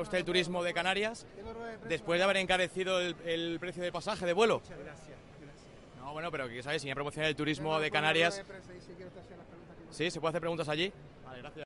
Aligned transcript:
Usted 0.00 0.18
el 0.18 0.24
turismo 0.24 0.62
de 0.62 0.72
Canarias 0.72 1.26
después 1.88 2.18
de 2.18 2.24
haber 2.24 2.36
encarecido 2.38 3.00
el, 3.00 3.58
precio 3.60 3.82
de 3.82 3.92
pasaje 3.92 4.26
de 4.26 4.32
vuelo? 4.32 4.60
No, 5.98 6.12
bueno, 6.12 6.30
pero 6.30 6.48
que 6.48 6.62
sabes, 6.62 6.82
si 6.82 6.88
me 6.88 6.94
promocionar 6.94 7.28
el 7.28 7.36
turismo 7.36 7.78
de 7.80 7.90
Canarias. 7.90 8.42
Sí, 9.90 10.10
se 10.10 10.20
puede 10.20 10.30
hacer 10.30 10.40
preguntas 10.40 10.68
allí. 10.68 10.92
Vale, 11.24 11.42
gracias. 11.42 11.64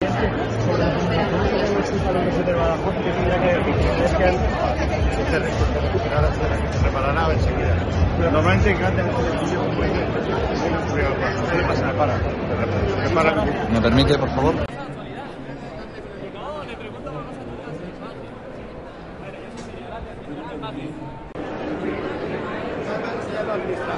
¿Me 13.70 13.80
permite, 13.80 14.18
por 14.18 14.28
favor? 14.30 14.54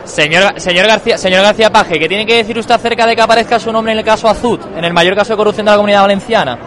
Señor, 0.04 0.60
señor, 0.60 0.86
García, 0.86 1.16
señor 1.16 1.42
García 1.42 1.70
Paje, 1.70 1.98
¿qué 1.98 2.08
tiene 2.08 2.26
que 2.26 2.36
decir 2.36 2.58
usted 2.58 2.74
acerca 2.74 3.06
de 3.06 3.14
que 3.14 3.22
aparezca 3.22 3.58
su 3.58 3.72
nombre 3.72 3.92
en 3.92 3.98
el 3.98 4.04
caso 4.04 4.28
Azud, 4.28 4.60
en 4.76 4.84
el 4.84 4.92
mayor 4.92 5.14
caso 5.14 5.32
de 5.32 5.36
corrupción 5.36 5.64
de 5.64 5.70
la 5.70 5.76
comunidad 5.76 6.02
valenciana? 6.02 6.58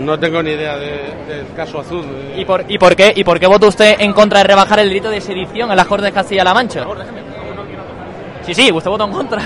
No, 0.00 0.18
tengo 0.18 0.42
ni 0.42 0.50
idea 0.50 0.76
del 0.76 1.46
caso 1.54 1.80
Azud. 1.80 2.04
¿Y 2.36 2.44
por, 2.44 2.64
¿Y 2.68 2.78
por 2.78 2.96
qué 2.96 3.12
y 3.14 3.22
por 3.22 3.38
qué 3.38 3.46
votó 3.46 3.68
usted 3.68 3.96
en 4.00 4.12
contra 4.12 4.38
de 4.38 4.44
rebajar 4.44 4.80
el 4.80 4.88
delito 4.88 5.10
de 5.10 5.20
sedición 5.20 5.70
en 5.70 5.76
las 5.76 5.86
Cortes 5.86 6.06
de 6.06 6.12
Castilla-La 6.12 6.54
Mancha? 6.54 6.84
Sí, 8.42 8.54
sí, 8.54 8.72
usted 8.72 8.90
votó 8.90 9.04
en 9.04 9.12
contra. 9.12 9.42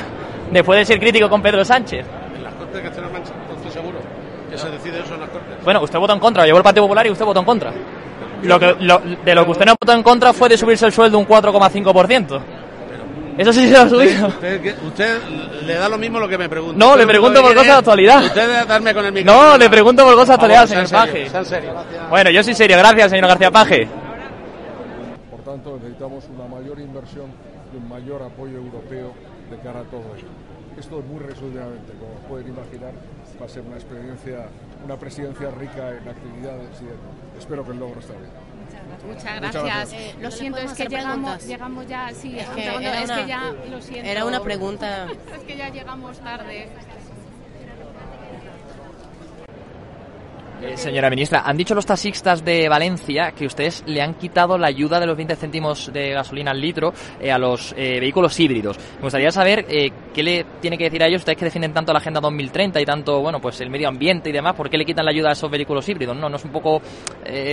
Después 0.50 0.78
de 0.78 0.84
ser 0.84 1.00
crítico 1.00 1.28
con 1.28 1.42
Pedro 1.42 1.64
Sánchez. 1.64 2.06
En 2.34 2.42
las 2.42 2.54
Cortes 2.54 2.76
de 2.76 2.82
Castilla-La 2.82 3.12
Mancha, 3.12 3.32
estoy 3.56 3.70
seguro 3.70 3.98
que 4.50 4.58
se 4.58 4.70
decide 4.70 5.00
eso 5.00 5.14
en 5.14 5.20
las 5.20 5.30
Cortes. 5.30 5.64
Bueno, 5.64 5.82
usted 5.82 5.98
votó 5.98 6.12
en 6.12 6.20
contra, 6.20 6.44
llevó 6.46 6.58
el 6.58 6.64
Partido 6.64 6.84
Popular 6.84 7.06
y 7.06 7.10
usted 7.10 7.24
votó 7.24 7.40
en 7.40 7.46
contra. 7.46 7.72
Lo 8.42 8.58
que, 8.58 8.74
de 9.24 9.34
lo 9.34 9.44
que 9.44 9.50
usted 9.50 9.66
no 9.66 9.76
votó 9.80 9.92
en 9.92 10.02
contra 10.02 10.32
fue 10.32 10.48
de 10.48 10.56
subirse 10.56 10.86
el 10.86 10.92
sueldo 10.92 11.18
un 11.18 11.26
4,5%. 11.26 12.40
Eso 13.38 13.52
sí 13.52 13.68
se 13.68 13.72
lo 13.72 13.80
ha 13.80 13.88
subido. 13.88 14.26
Usted, 14.26 15.18
le 15.66 15.74
da 15.74 15.88
lo 15.88 15.96
mismo 15.96 16.18
lo 16.18 16.28
que 16.28 16.36
me 16.36 16.48
pregunta. 16.48 16.76
No, 16.78 16.96
le 16.96 17.06
pregunto 17.06 17.40
por 17.40 17.54
cosas 17.54 17.66
de 17.66 17.72
actualidad. 17.72 18.24
Usted 18.24 18.66
darme 18.66 18.92
con 18.92 19.04
el 19.06 19.12
micrófono. 19.12 19.50
No, 19.50 19.58
le 19.58 19.70
pregunto 19.70 20.04
por 20.04 20.14
cosas 20.14 20.28
de 20.28 20.34
actualidad, 20.34 20.66
señor 20.66 20.90
Paje. 20.90 21.44
Serio, 21.44 21.74
bueno, 22.10 22.30
yo 22.30 22.42
soy 22.42 22.54
serio. 22.54 22.76
Gracias, 22.78 23.10
señor 23.10 23.28
García 23.28 23.50
Paje. 23.50 23.88
Por 25.30 25.40
tanto, 25.40 25.78
necesitamos 25.80 26.24
una 26.36 26.48
mayor 26.48 26.78
inversión 26.80 27.26
y 27.72 27.76
un 27.76 27.88
mayor 27.88 28.22
apoyo 28.22 28.56
europeo 28.56 29.14
de 29.50 29.58
cara 29.58 29.80
a 29.80 29.84
todo 29.84 30.04
ello. 30.16 30.28
Esto 30.78 30.98
es 30.98 31.04
muy 31.06 31.20
resumidamente, 31.20 31.92
como 31.98 32.14
pueden 32.28 32.48
imaginar, 32.48 32.92
va 33.40 33.46
a 33.46 33.48
ser 33.48 33.62
una 33.62 33.76
experiencia, 33.76 34.46
una 34.84 34.96
presidencia 34.96 35.50
rica 35.50 35.90
en 35.90 36.08
actividades 36.08 36.80
y 36.82 37.38
espero 37.38 37.64
que 37.64 37.72
el 37.72 37.78
logro 37.78 38.00
esté 38.00 38.12
bien. 38.12 38.30
Muchas 39.06 39.40
gracias. 39.40 39.92
Eh, 39.92 40.14
lo 40.20 40.30
siento, 40.30 40.58
es 40.58 40.72
que 40.72 40.86
llegamos, 40.86 41.46
llegamos 41.46 41.86
ya, 41.86 42.10
sí, 42.14 42.38
es 42.38 42.48
que, 42.48 42.64
era, 42.64 42.76
una, 42.78 43.26
ya, 43.26 43.54
lo 43.70 43.80
siento. 43.80 44.10
Era 44.10 44.24
una 44.24 44.40
pregunta. 44.40 45.06
es 45.34 45.42
que 45.46 45.56
ya 45.56 45.68
llegamos 45.70 46.18
tarde. 46.18 46.68
Eh, 50.62 50.76
señora 50.76 51.08
ministra, 51.08 51.42
han 51.46 51.56
dicho 51.56 51.74
los 51.74 51.86
taxistas 51.86 52.44
de 52.44 52.68
Valencia 52.68 53.32
que 53.32 53.46
ustedes 53.46 53.82
le 53.86 54.02
han 54.02 54.14
quitado 54.14 54.58
la 54.58 54.66
ayuda 54.66 55.00
de 55.00 55.06
los 55.06 55.16
20 55.16 55.34
céntimos 55.36 55.90
de 55.90 56.10
gasolina 56.10 56.50
al 56.50 56.60
litro 56.60 56.92
eh, 57.18 57.32
a 57.32 57.38
los 57.38 57.74
eh, 57.78 57.98
vehículos 57.98 58.38
híbridos. 58.38 58.76
Me 58.96 59.02
gustaría 59.02 59.30
saber 59.30 59.64
qué 59.64 60.22
le 60.22 60.44
tiene 60.60 60.76
que 60.76 60.84
decir 60.84 61.02
a 61.02 61.06
ellos, 61.06 61.20
ustedes 61.20 61.38
que 61.38 61.46
defienden 61.46 61.72
tanto 61.72 61.94
la 61.94 61.98
Agenda 61.98 62.20
2030 62.20 62.78
y 62.78 62.84
tanto, 62.84 63.20
bueno, 63.22 63.40
pues 63.40 63.58
el 63.62 63.70
medio 63.70 63.88
ambiente 63.88 64.28
y 64.28 64.32
demás, 64.32 64.54
¿por 64.54 64.68
qué 64.68 64.76
le 64.76 64.84
quitan 64.84 65.06
la 65.06 65.12
ayuda 65.12 65.30
a 65.30 65.32
esos 65.32 65.50
vehículos 65.50 65.88
híbridos? 65.88 66.14
¿No, 66.14 66.28
no 66.28 66.36
es 66.36 66.44
un 66.44 66.52
poco 66.52 66.82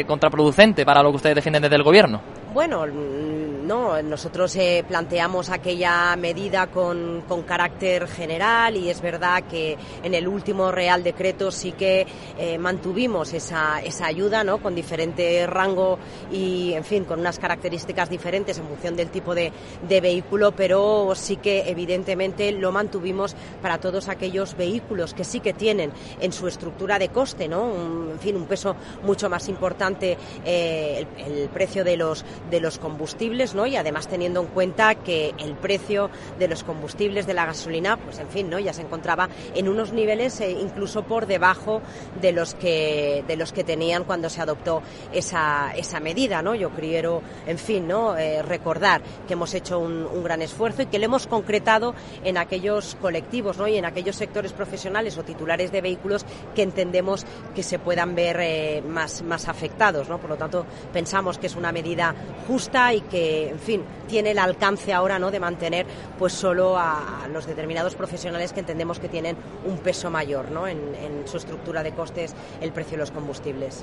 contraproducente 0.06 0.86
para 0.86 1.02
lo 1.02 1.12
que 1.12 1.18
ustedes 1.18 1.36
defienden 1.36 1.62
desde 1.62 1.76
el 1.78 1.84
gobierno? 1.84 2.37
Bueno, 2.58 2.88
no, 2.88 4.02
nosotros 4.02 4.56
eh, 4.56 4.84
planteamos 4.88 5.52
aquella 5.52 6.16
medida 6.16 6.66
con, 6.66 7.22
con, 7.28 7.44
carácter 7.44 8.08
general 8.08 8.76
y 8.76 8.90
es 8.90 9.00
verdad 9.00 9.44
que 9.44 9.78
en 10.02 10.16
el 10.16 10.28
último 10.28 10.72
Real 10.72 11.04
Decreto 11.04 11.52
sí 11.52 11.74
que 11.74 12.08
eh, 12.36 12.58
mantuvimos 12.58 13.32
esa, 13.34 13.80
esa 13.82 14.08
ayuda, 14.08 14.44
¿no? 14.44 14.58
Con 14.58 14.74
diferente 14.74 15.46
rango 15.46 16.00
y, 16.32 16.74
en 16.74 16.84
fin, 16.84 17.06
con 17.06 17.20
unas 17.20 17.38
características 17.38 18.10
diferentes 18.10 18.58
en 18.58 18.66
función 18.66 18.96
del 18.96 19.12
tipo 19.12 19.36
de, 19.36 19.52
de 19.88 20.02
vehículo, 20.02 20.54
pero 20.54 21.14
sí 21.14 21.38
que 21.38 21.70
evidentemente 21.70 22.52
lo 22.54 22.72
mantuvimos 22.72 23.36
para 23.62 23.78
todos 23.78 24.08
aquellos 24.08 24.58
vehículos 24.58 25.14
que 25.14 25.26
sí 25.26 25.42
que 25.42 25.54
tienen 25.54 25.92
en 26.20 26.34
su 26.34 26.48
estructura 26.48 26.98
de 26.98 27.10
coste, 27.10 27.48
¿no? 27.48 27.72
en 28.14 28.20
fin, 28.20 28.36
un 28.36 28.48
peso 28.48 28.76
mucho 29.04 29.30
más 29.30 29.48
importante 29.48 30.18
eh, 30.44 31.06
el, 31.18 31.34
el, 31.34 31.50
precio 31.50 31.84
de 31.84 31.98
los 31.98 32.26
de 32.50 32.60
los 32.60 32.80
combustibles, 32.80 33.56
¿no? 33.56 33.68
Y 33.68 33.76
además 33.76 34.08
teniendo 34.08 34.42
en 34.42 34.48
cuenta 34.48 34.96
que 34.96 35.34
el 35.38 35.54
precio 35.56 36.10
de 36.40 36.48
los 36.48 36.64
combustibles 36.64 37.28
de 37.28 37.34
la 37.34 37.46
gasolina, 37.46 37.98
pues 37.98 38.20
en 38.20 38.30
fin, 38.30 38.50
¿no? 38.50 38.60
Ya 38.60 38.74
se 38.74 38.82
encontraba 38.82 39.30
en 39.56 39.68
unos 39.70 39.94
niveles 39.94 40.40
eh, 40.42 40.52
incluso 40.52 41.04
por 41.04 41.28
debajo 41.28 41.82
de 42.22 42.32
los 42.32 42.56
que 42.56 43.24
de 43.28 43.36
los 43.36 43.52
que 43.52 43.64
tenían 43.64 44.04
cuando 44.04 44.30
se 44.30 44.42
adoptó 44.42 44.82
esa, 45.14 45.72
esa 45.76 46.00
medida, 46.00 46.42
¿no? 46.42 46.56
Yo 46.56 46.70
quiero, 46.72 47.22
en 47.46 47.58
fin, 47.58 47.88
¿no? 47.88 48.18
Eh, 48.18 48.42
recordar 48.42 49.02
que 49.28 49.34
hemos 49.34 49.54
hecho 49.54 49.80
un, 49.80 50.08
gran 50.24 50.42
esfuerzo 50.42 50.82
y 50.82 50.88
que 50.88 50.98
lo 50.98 51.06
hemos 51.06 51.28
concretado 51.28 51.94
en 52.24 52.38
aquellos 52.38 52.98
colectivos, 53.00 53.58
¿no? 53.58 53.68
Y 53.68 53.78
en 53.78 53.86
aquellos 53.86 54.16
sectores 54.16 54.52
profesionales 54.52 55.18
o 55.18 55.24
titulares 55.24 55.72
de 55.72 55.82
vehículos 55.82 56.26
que 56.56 56.64
entendemos 56.64 57.26
que 57.54 57.62
se 57.62 57.78
puedan 57.78 58.16
ver 58.16 58.38
eh, 58.40 58.82
más, 58.82 59.22
más 59.22 59.48
afectados, 59.48 60.10
¿no? 60.10 60.18
Por 60.18 60.32
lo 60.32 60.38
tanto, 60.38 60.66
pensamos 60.92 61.38
que 61.38 61.48
es 61.48 61.56
una 61.56 61.72
medida 61.72 62.16
justa 62.48 62.94
y 62.94 63.02
que, 63.02 63.50
en 63.50 63.60
fin, 63.60 63.84
tiene 64.08 64.32
el 64.32 64.40
alcance 64.40 64.94
ahora, 64.94 65.20
¿no? 65.20 65.32
De 65.32 65.40
mantener, 65.40 65.86
pues, 66.18 66.34
solo 66.34 66.78
a 66.78 67.28
los 67.32 67.46
determinados 67.46 67.96
profesionales 67.96 68.54
que 68.54 68.60
entendemos 68.60 69.00
que 69.00 69.10
tienen 69.10 69.38
un 69.66 69.78
peso 69.80 70.10
mayor, 70.10 70.52
¿no? 70.52 70.68
En, 70.68 70.78
su 71.26 71.38
estructura 71.38 71.84
de 71.84 71.92
costes 71.92 72.34
el 72.62 72.72
precio 72.72 72.92
de 72.92 72.98
los 73.00 73.12
combustibles. 73.12 73.82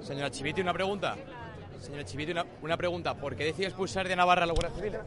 Señora 0.00 0.30
Chiviti, 0.30 0.60
una 0.60 0.74
pregunta. 0.74 1.16
Señora 1.80 2.04
Chiviti, 2.04 2.32
una, 2.32 2.44
una 2.62 2.76
pregunta. 2.76 3.14
¿Por 3.14 3.34
qué 3.36 3.44
decide 3.44 3.66
expulsar 3.68 4.08
de 4.08 4.16
Navarra 4.16 4.44
a 4.44 4.46
la 4.46 4.52
Guardia 4.52 4.76
Civil? 4.76 4.98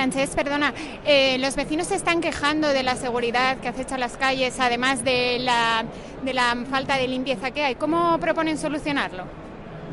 Francés, 0.00 0.30
perdona, 0.34 0.72
eh, 1.04 1.36
los 1.40 1.56
vecinos 1.56 1.88
se 1.88 1.94
están 1.94 2.22
quejando 2.22 2.68
de 2.68 2.82
la 2.82 2.96
seguridad 2.96 3.58
que 3.58 3.68
acecha 3.68 3.98
las 3.98 4.16
calles, 4.16 4.58
además 4.58 5.04
de 5.04 5.38
la, 5.40 5.84
de 6.24 6.32
la 6.32 6.56
falta 6.70 6.96
de 6.96 7.06
limpieza 7.06 7.50
que 7.50 7.62
hay. 7.62 7.74
¿Cómo 7.74 8.18
proponen 8.18 8.56
solucionarlo? 8.56 9.24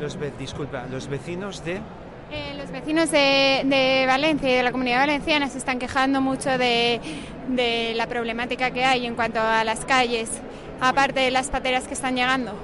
Los, 0.00 0.16
disculpa, 0.38 0.86
¿los 0.90 1.08
vecinos 1.08 1.62
de...? 1.62 1.82
Eh, 2.30 2.54
los 2.56 2.70
vecinos 2.70 3.10
de, 3.10 3.64
de, 3.66 4.06
Valencia 4.06 4.50
y 4.50 4.54
de 4.54 4.62
la 4.62 4.72
comunidad 4.72 5.00
valenciana 5.00 5.50
se 5.50 5.58
están 5.58 5.78
quejando 5.78 6.22
mucho 6.22 6.56
de, 6.56 7.02
de 7.48 7.92
la 7.94 8.06
problemática 8.06 8.70
que 8.70 8.86
hay 8.86 9.04
en 9.04 9.14
cuanto 9.14 9.40
a 9.40 9.62
las 9.62 9.84
calles, 9.84 10.40
aparte 10.80 11.20
de 11.20 11.30
las 11.30 11.50
pateras 11.50 11.86
que 11.86 11.92
están 11.92 12.16
llegando. 12.16 12.54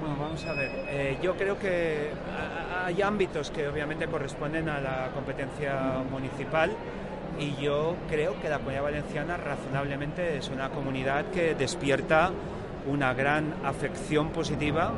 Bueno, 0.00 0.16
vamos 0.18 0.44
a 0.44 0.54
ver. 0.54 0.70
Eh, 0.88 1.18
yo 1.22 1.36
creo 1.36 1.56
que 1.56 2.10
hay 2.88 3.02
ámbitos 3.02 3.50
que 3.50 3.68
obviamente 3.68 4.06
corresponden 4.06 4.66
a 4.70 4.80
la 4.80 5.10
competencia 5.12 6.02
municipal 6.10 6.70
y 7.38 7.54
yo 7.62 7.96
creo 8.08 8.40
que 8.40 8.48
la 8.48 8.56
comunidad 8.56 8.82
valenciana 8.84 9.36
razonablemente 9.36 10.38
es 10.38 10.48
una 10.48 10.70
comunidad 10.70 11.26
que 11.26 11.54
despierta 11.54 12.30
una 12.86 13.12
gran 13.12 13.52
afección 13.62 14.30
positiva 14.30 14.92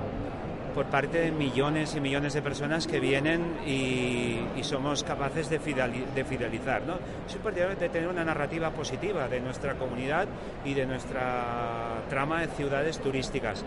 por 0.70 0.86
parte 0.86 1.18
de 1.18 1.30
millones 1.30 1.94
y 1.94 2.00
millones 2.00 2.34
de 2.34 2.42
personas 2.42 2.86
que 2.86 3.00
vienen 3.00 3.58
y, 3.66 4.38
somos 4.62 5.02
capaces 5.02 5.50
de, 5.50 5.58
de 5.58 6.24
fidelizar. 6.24 6.82
¿no? 6.82 6.94
Es 7.26 7.34
importante 7.34 7.88
tener 7.88 8.08
una 8.08 8.24
narrativa 8.24 8.70
positiva 8.70 9.26
de 9.26 9.40
nuestra 9.40 9.74
comunidad 9.74 10.28
y 10.64 10.74
de 10.74 10.86
nuestra 10.86 12.02
trama 12.08 12.42
de 12.42 12.48
ciudades 12.48 12.98
turísticas. 12.98 13.64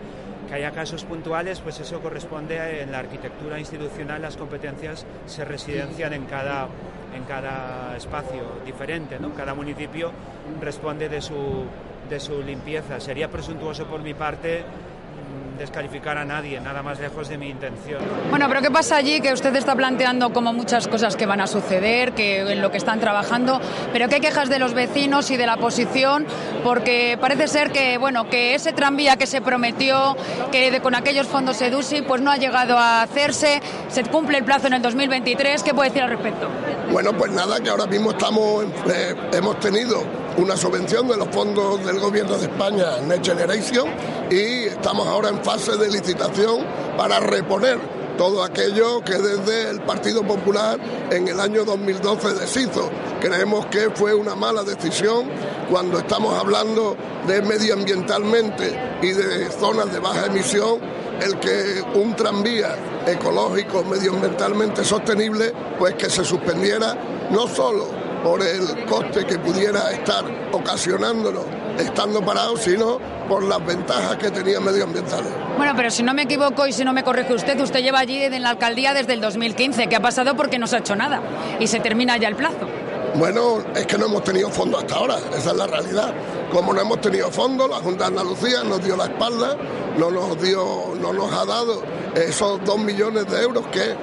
Que 0.48 0.54
haya 0.54 0.70
casos 0.70 1.04
puntuales, 1.04 1.60
pues 1.60 1.80
eso 1.80 2.00
corresponde 2.00 2.82
en 2.82 2.92
la 2.92 3.00
arquitectura 3.00 3.58
institucional, 3.58 4.22
las 4.22 4.36
competencias 4.36 5.04
se 5.26 5.44
residencian 5.44 6.12
en 6.14 6.24
cada, 6.24 6.68
en 7.14 7.24
cada 7.24 7.96
espacio 7.96 8.42
diferente, 8.64 9.18
¿no? 9.18 9.34
cada 9.34 9.54
municipio 9.54 10.10
responde 10.60 11.08
de 11.08 11.20
su, 11.20 11.64
de 12.08 12.20
su 12.20 12.42
limpieza. 12.42 13.00
Sería 13.00 13.28
presuntuoso 13.28 13.86
por 13.86 14.00
mi 14.02 14.14
parte 14.14 14.64
descalificar 15.58 16.18
a 16.18 16.24
nadie, 16.24 16.60
nada 16.60 16.82
más 16.82 16.98
lejos 16.98 17.28
de 17.28 17.38
mi 17.38 17.48
intención. 17.48 18.00
Bueno, 18.30 18.46
pero 18.48 18.60
¿qué 18.60 18.70
pasa 18.70 18.96
allí? 18.96 19.20
Que 19.20 19.32
usted 19.32 19.54
está 19.56 19.74
planteando 19.74 20.32
como 20.32 20.52
muchas 20.52 20.88
cosas 20.88 21.16
que 21.16 21.26
van 21.26 21.40
a 21.40 21.46
suceder, 21.46 22.12
que 22.12 22.40
en 22.40 22.60
lo 22.60 22.70
que 22.70 22.78
están 22.78 23.00
trabajando, 23.00 23.60
pero 23.92 24.08
¿qué 24.08 24.20
quejas 24.20 24.48
de 24.48 24.58
los 24.58 24.74
vecinos 24.74 25.30
y 25.30 25.36
de 25.36 25.46
la 25.46 25.54
oposición? 25.54 26.26
Porque 26.62 27.16
parece 27.20 27.48
ser 27.48 27.70
que, 27.70 27.98
bueno, 27.98 28.28
que 28.28 28.54
ese 28.54 28.72
tranvía 28.72 29.16
que 29.16 29.26
se 29.26 29.40
prometió, 29.40 30.16
que 30.50 30.80
con 30.80 30.94
aquellos 30.94 31.26
fondos 31.26 31.60
EDUSI, 31.60 32.02
pues 32.02 32.20
no 32.20 32.30
ha 32.30 32.36
llegado 32.36 32.78
a 32.78 33.02
hacerse, 33.02 33.60
se 33.88 34.04
cumple 34.04 34.38
el 34.38 34.44
plazo 34.44 34.66
en 34.66 34.74
el 34.74 34.82
2023, 34.82 35.62
¿qué 35.62 35.74
puede 35.74 35.90
decir 35.90 36.02
al 36.02 36.10
respecto? 36.10 36.48
Bueno, 36.90 37.16
pues 37.16 37.32
nada, 37.32 37.60
que 37.60 37.70
ahora 37.70 37.86
mismo 37.86 38.10
estamos, 38.10 38.64
eh, 38.88 39.14
hemos 39.32 39.58
tenido 39.58 40.02
una 40.36 40.56
subvención 40.56 41.08
de 41.08 41.16
los 41.16 41.28
fondos 41.28 41.84
del 41.84 41.98
Gobierno 41.98 42.36
de 42.36 42.44
España, 42.44 43.00
Next 43.06 43.26
Generation, 43.26 43.88
y 44.30 44.64
estamos 44.64 45.06
ahora 45.06 45.28
en 45.30 45.42
fase 45.42 45.76
de 45.76 45.90
licitación 45.90 46.64
para 46.96 47.20
reponer 47.20 47.78
todo 48.16 48.44
aquello 48.44 49.00
que 49.00 49.14
desde 49.14 49.70
el 49.70 49.80
Partido 49.82 50.22
Popular 50.22 50.78
en 51.10 51.26
el 51.28 51.40
año 51.40 51.64
2012 51.64 52.34
deshizo. 52.34 52.90
Creemos 53.20 53.66
que 53.66 53.90
fue 53.90 54.14
una 54.14 54.34
mala 54.34 54.62
decisión 54.62 55.28
cuando 55.70 55.98
estamos 55.98 56.38
hablando 56.38 56.96
de 57.26 57.42
medioambientalmente 57.42 58.98
y 59.02 59.12
de 59.12 59.50
zonas 59.50 59.92
de 59.92 59.98
baja 59.98 60.26
emisión, 60.26 60.78
el 61.20 61.38
que 61.38 61.82
un 61.94 62.14
tranvía 62.14 62.76
ecológico, 63.06 63.84
medioambientalmente 63.84 64.84
sostenible, 64.84 65.52
pues 65.78 65.94
que 65.94 66.10
se 66.10 66.24
suspendiera 66.24 66.96
no 67.30 67.46
solo 67.46 67.88
por 68.22 68.42
el 68.42 68.84
coste 68.86 69.24
que 69.26 69.38
pudiera 69.38 69.90
estar 69.90 70.24
ocasionándonos 70.52 71.44
estando 71.78 72.24
parado, 72.24 72.56
sino 72.56 72.98
por 73.28 73.42
las 73.42 73.64
ventajas 73.64 74.16
que 74.16 74.30
tenía 74.30 74.60
medioambientales. 74.60 75.32
Bueno, 75.56 75.72
pero 75.76 75.90
si 75.90 76.02
no 76.02 76.14
me 76.14 76.22
equivoco 76.22 76.66
y 76.66 76.72
si 76.72 76.84
no 76.84 76.92
me 76.92 77.02
corrige 77.02 77.34
usted, 77.34 77.58
usted 77.60 77.80
lleva 77.80 78.00
allí 78.00 78.22
en 78.22 78.42
la 78.42 78.50
alcaldía 78.50 78.94
desde 78.94 79.14
el 79.14 79.20
2015. 79.20 79.88
¿Qué 79.88 79.96
ha 79.96 80.00
pasado? 80.00 80.36
Porque 80.36 80.58
no 80.58 80.66
se 80.66 80.76
ha 80.76 80.78
hecho 80.80 80.96
nada 80.96 81.20
y 81.60 81.66
se 81.66 81.80
termina 81.80 82.16
ya 82.16 82.28
el 82.28 82.36
plazo. 82.36 82.68
Bueno, 83.16 83.62
es 83.76 83.86
que 83.86 83.96
no 83.96 84.06
hemos 84.06 84.24
tenido 84.24 84.50
fondo 84.50 84.78
hasta 84.78 84.96
ahora, 84.96 85.16
esa 85.36 85.50
es 85.50 85.56
la 85.56 85.68
realidad. 85.68 86.12
Como 86.50 86.72
no 86.72 86.80
hemos 86.80 87.00
tenido 87.00 87.30
fondo, 87.30 87.68
la 87.68 87.76
Junta 87.76 88.04
de 88.04 88.18
Andalucía 88.18 88.64
nos 88.64 88.82
dio 88.82 88.96
la 88.96 89.04
espalda, 89.04 89.56
no 89.98 90.10
nos 90.10 90.40
dio, 90.40 90.94
no 91.00 91.12
nos 91.12 91.32
ha 91.32 91.44
dado 91.44 91.82
esos 92.14 92.64
dos 92.64 92.78
millones 92.78 93.26
de 93.30 93.42
euros 93.42 93.64
que 93.68 93.96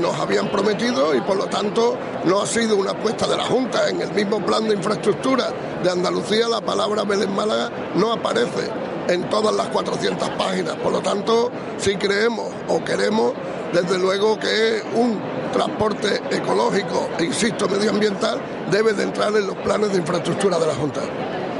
nos 0.00 0.18
habían 0.18 0.50
prometido 0.50 1.14
y 1.14 1.20
por 1.20 1.36
lo 1.36 1.46
tanto 1.46 1.96
no 2.24 2.40
ha 2.42 2.46
sido 2.46 2.76
una 2.76 2.92
apuesta 2.92 3.26
de 3.26 3.36
la 3.36 3.44
Junta. 3.44 3.88
En 3.88 4.00
el 4.00 4.12
mismo 4.12 4.44
plan 4.44 4.68
de 4.68 4.74
infraestructura 4.74 5.52
de 5.82 5.90
Andalucía 5.90 6.48
la 6.48 6.60
palabra 6.60 7.04
Belén 7.04 7.34
Málaga 7.34 7.70
no 7.94 8.12
aparece 8.12 8.70
en 9.08 9.28
todas 9.30 9.54
las 9.54 9.68
400 9.68 10.30
páginas. 10.30 10.74
Por 10.76 10.92
lo 10.92 11.00
tanto, 11.00 11.50
si 11.78 11.96
creemos 11.96 12.48
o 12.68 12.82
queremos, 12.84 13.32
desde 13.72 13.98
luego 13.98 14.38
que 14.38 14.82
un 14.94 15.20
transporte 15.52 16.20
ecológico, 16.30 17.08
insisto, 17.20 17.68
medioambiental, 17.68 18.40
debe 18.70 18.92
de 18.92 19.04
entrar 19.04 19.34
en 19.36 19.46
los 19.46 19.56
planes 19.56 19.92
de 19.92 19.98
infraestructura 19.98 20.58
de 20.58 20.66
la 20.66 20.74
Junta. 20.74 21.02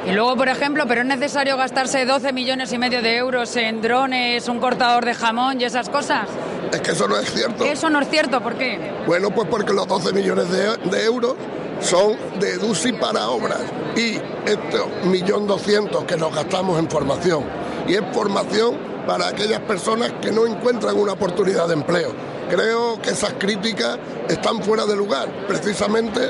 Y 0.07 0.13
luego, 0.13 0.37
por 0.37 0.49
ejemplo, 0.49 0.85
pero 0.87 1.01
es 1.01 1.07
necesario 1.07 1.57
gastarse 1.57 2.07
12 2.07 2.33
millones 2.33 2.73
y 2.73 2.79
medio 2.79 3.03
de 3.03 3.17
euros 3.17 3.57
en 3.57 3.83
drones, 3.83 4.49
un 4.49 4.61
cortador 4.61 5.05
de 5.05 5.15
jamón 5.15 5.61
y 5.61 5.65
esas 5.65 5.89
cosas. 5.89 6.29
Es 6.73 6.81
que 6.81 6.93
eso 6.93 7.09
no 7.09 7.19
es 7.19 7.29
cierto. 7.33 7.65
Eso 7.65 7.91
no 7.91 8.01
es 8.01 8.09
cierto, 8.09 8.41
¿por 8.41 8.55
qué? 8.55 8.79
Bueno, 9.05 9.31
pues 9.31 9.49
porque 9.51 9.73
los 9.73 9.89
12 9.89 10.13
millones 10.13 10.47
de, 10.49 11.05
euros 11.05 11.35
son 11.81 12.17
de 12.39 12.57
DUSI 12.57 12.93
para 12.93 13.29
obras 13.29 13.59
y 13.97 14.21
estos 14.49 14.87
millón 15.07 15.49
doscientos 15.49 16.05
que 16.05 16.17
nos 16.17 16.33
gastamos 16.33 16.79
en 16.79 16.89
formación. 16.89 17.45
Y 17.89 17.95
es 17.95 18.03
formación 18.13 18.79
para 19.09 19.27
aquellas 19.27 19.61
personas 19.61 20.13
que 20.23 20.31
no 20.31 20.47
encuentran 20.47 20.97
una 20.97 21.15
oportunidad 21.15 21.67
de 21.67 21.75
empleo. 21.75 22.13
Creo 22.49 23.03
que 23.03 23.11
esas 23.11 23.33
críticas 23.35 23.99
están 24.29 24.63
fuera 24.63 24.87
de 24.87 24.95
lugar, 24.95 25.29
precisamente 25.49 26.21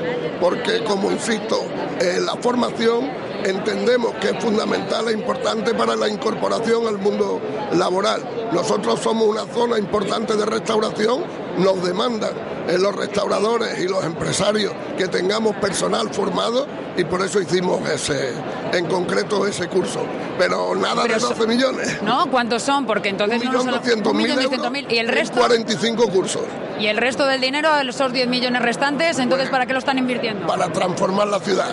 porque, 0.41 0.83
como 0.83 1.11
insisto, 1.11 1.61
eh, 2.01 2.21
la 2.25 2.37
formación 2.37 3.26
entendemos 3.47 4.15
que 4.17 4.31
es 4.31 4.43
fundamental 4.43 5.09
e 5.09 5.13
importante 5.13 5.75
para 5.75 5.97
la 5.97 6.09
incorporación 6.09 6.87
al 6.87 6.99
mundo 6.99 7.41
laboral. 7.73 8.23
Nosotros 8.53 9.01
somos 9.01 9.27
una 9.27 9.47
zona 9.53 9.79
importante 9.79 10.37
de 10.37 10.45
restauración, 10.45 11.25
nos 11.59 11.83
demandan 11.83 12.33
en 12.69 12.83
los 12.83 12.95
restauradores 12.95 13.79
y 13.79 13.89
los 13.89 14.05
empresarios 14.05 14.73
que 14.99 15.07
tengamos 15.09 15.55
personal 15.57 16.11
formado 16.13 16.67
y 16.97 17.05
por 17.05 17.23
eso 17.23 17.41
hicimos 17.41 17.89
ese, 17.89 18.33
en 18.73 18.87
concreto 18.87 19.47
ese 19.47 19.69
curso. 19.69 20.01
Pero 20.39 20.75
nada 20.75 21.05
de 21.05 21.15
12 21.15 21.47
millones. 21.47 22.03
¿No? 22.03 22.31
¿Cuántos 22.31 22.63
son? 22.63 22.87
Porque 22.87 23.09
entonces 23.09 23.41
un 23.43 23.49
millón 23.49 23.71
doscientos 23.71 24.15
mil 24.15 24.87
y 24.89 24.99
el 24.99 25.09
resto 25.09 25.39
45 25.39 26.09
cursos. 26.09 26.43
¿Y 26.79 26.89
el 26.89 26.99
resto 26.99 27.27
del 27.27 27.41
dinero, 27.41 27.75
esos 27.79 28.13
10 28.13 28.29
millones 28.29 28.61
restantes, 28.61 29.19
entonces 29.19 29.49
para 29.49 29.67
qué 29.67 29.73
lo 29.73 29.79
están 29.79 29.99
invirtiendo? 29.99 30.47
Para 30.47 30.71
transformar 30.71 31.29
la 31.29 31.41
ciudad. 31.41 31.71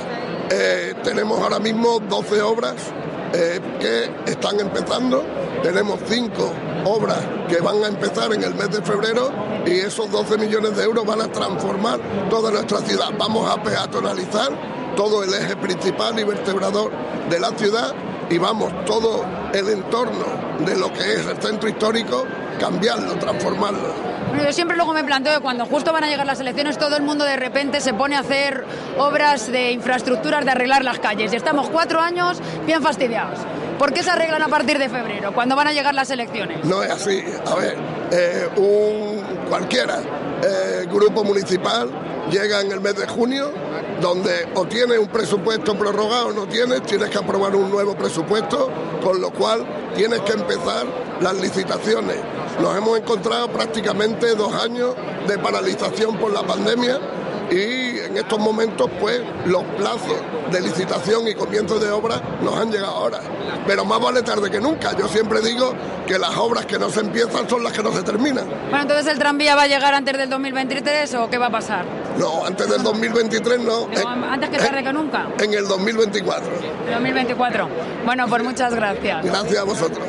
Eh, 0.50 0.94
tenemos 1.04 1.40
ahora 1.40 1.60
mismo 1.60 2.00
12 2.00 2.42
obras 2.42 2.76
eh, 3.34 3.60
que 3.80 4.32
están 4.32 4.60
empezando. 4.60 5.24
Tenemos 5.62 6.00
5 6.08 6.54
obras 6.86 7.20
que 7.48 7.60
van 7.62 7.84
a 7.84 7.88
empezar 7.88 8.34
en 8.34 8.44
el 8.44 8.54
mes 8.56 8.70
de 8.70 8.82
febrero 8.82 9.32
y 9.66 9.72
esos 9.80 10.12
12 10.12 10.38
millones 10.38 10.76
de 10.76 10.84
euros 10.84 11.06
van 11.06 11.22
a 11.22 11.32
transformar 11.32 12.00
toda 12.30 12.52
nuestra 12.52 12.80
ciudad. 12.80 13.10
Vamos 13.18 13.50
a 13.50 13.62
peatonalizar 13.64 14.50
todo 14.96 15.24
el 15.24 15.34
eje 15.34 15.56
principal 15.56 16.20
y 16.20 16.24
vertebrador 16.24 16.92
de 17.30 17.40
la 17.40 17.50
ciudad 17.58 17.94
y 18.30 18.38
vamos, 18.38 18.72
todo 18.86 19.26
el 19.54 19.70
entorno 19.70 20.26
de 20.66 20.76
lo 20.78 20.92
que 20.94 21.14
es 21.14 21.26
el 21.26 21.42
centro 21.42 21.70
histórico, 21.70 22.26
cambiarlo, 22.60 23.16
transformarlo. 23.16 24.13
Yo 24.42 24.52
siempre 24.52 24.76
luego 24.76 24.94
me 24.94 25.04
planteo 25.04 25.36
que 25.36 25.42
cuando 25.42 25.66
justo 25.66 25.94
van 25.94 26.04
a 26.04 26.08
llegar 26.08 26.26
las 26.26 26.40
elecciones 26.40 26.78
todo 26.78 26.98
el 26.98 27.04
mundo 27.04 27.24
de 27.24 27.36
repente 27.36 27.80
se 27.82 27.94
pone 27.94 28.16
a 28.16 28.20
hacer 28.20 28.66
obras 28.98 29.52
de 29.52 29.72
infraestructuras 29.72 30.44
de 30.44 30.52
arreglar 30.52 30.84
las 30.84 31.00
calles 31.00 31.32
y 31.34 31.36
estamos 31.36 31.70
cuatro 31.70 32.00
años 32.00 32.40
bien 32.66 32.82
fastidiados. 32.82 33.40
¿Por 33.78 33.94
qué 33.94 34.04
se 34.04 34.12
arreglan 34.12 34.42
a 34.42 34.48
partir 34.48 34.78
de 34.78 34.90
febrero, 34.90 35.34
cuando 35.34 35.56
van 35.56 35.68
a 35.68 35.74
llegar 35.74 35.94
las 35.94 36.10
elecciones? 36.10 36.64
No 36.66 36.84
es 36.84 36.92
así. 36.92 37.24
A 37.46 37.56
ver, 37.56 37.78
eh, 38.12 38.48
un 38.58 39.22
cualquiera 39.50 40.00
eh, 40.44 40.88
grupo 40.88 41.24
municipal 41.24 41.90
llega 42.30 42.62
en 42.62 42.72
el 42.72 42.82
mes 42.82 42.96
de 42.96 43.08
junio, 43.08 43.52
donde 44.02 44.48
o 44.56 44.66
tiene 44.66 44.98
un 44.98 45.08
presupuesto 45.08 45.76
prorrogado 45.76 46.28
o 46.28 46.34
no 46.34 46.48
tienes, 46.48 46.84
tienes 46.84 47.10
que 47.10 47.18
aprobar 47.18 47.56
un 47.56 47.70
nuevo 47.70 47.96
presupuesto, 47.96 48.72
con 49.04 49.20
lo 49.20 49.32
cual 49.32 49.66
tienes 49.96 50.22
que 50.22 50.34
empezar 50.34 50.86
las 51.22 51.36
licitaciones. 51.40 52.18
Nos 52.62 52.76
hemos 52.76 52.98
encontrado 52.98 53.48
prácticamente 53.50 54.36
dos 54.36 54.54
años 54.54 54.96
de 55.28 55.38
paralización 55.40 56.18
por 56.18 56.32
la 56.32 56.44
pandemia 56.44 57.00
y 57.54 58.00
en 58.00 58.18
estos 58.18 58.40
momentos 58.40 58.90
pues 59.00 59.22
los 59.46 59.64
plazos 59.78 60.18
de 60.52 60.62
licitación 60.62 61.28
y 61.28 61.36
comienzo 61.36 61.80
de 61.80 61.92
obra 61.92 62.20
nos 62.42 62.58
han 62.58 62.72
llegado 62.72 62.94
ahora. 62.96 63.20
Pero 63.68 63.86
más 63.86 64.00
vale 64.02 64.24
tarde 64.24 64.50
que 64.50 64.60
nunca. 64.60 64.98
Yo 64.98 65.08
siempre 65.08 65.40
digo 65.42 65.74
que 66.08 66.18
las 66.18 66.36
obras 66.38 66.66
que 66.66 66.80
no 66.80 66.90
se 66.90 67.02
empiezan 67.02 67.48
son 67.48 67.64
las 67.64 67.74
que 67.74 67.84
no 67.84 67.92
se 67.94 68.02
terminan. 68.04 68.48
Bueno, 68.48 68.82
entonces 68.82 69.08
el 69.08 69.20
tranvía 69.20 69.56
va 69.56 69.64
a 69.64 69.68
llegar 69.68 69.94
antes 69.94 70.18
del 70.18 70.30
2023 70.30 71.14
o 71.16 71.30
qué 71.30 71.38
va 71.38 71.48
a 71.48 71.52
pasar? 71.52 71.86
No, 72.18 72.46
antes 72.46 72.68
del 72.70 72.82
2023 72.84 73.60
no. 73.60 73.88
antes 74.30 74.50
que 74.50 74.58
tarde 74.58 74.84
que 74.84 74.94
nunca. 74.94 75.28
En 75.40 75.54
el 75.54 75.68
2024. 75.68 76.52
2024. 76.92 77.70
Bueno, 78.06 78.28
pues 78.28 78.44
muchas 78.44 78.74
gracias. 78.74 79.26
Gracias 79.26 79.60
a 79.60 79.64
vosotros. 79.64 80.04